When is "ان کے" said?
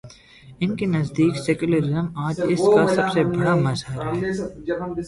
0.59-0.85